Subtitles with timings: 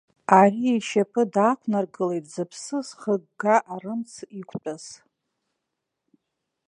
[0.39, 4.83] Ари ишьапы даақәнаргылеит зыԥсы зхыгга арымӡ иқәтәаз.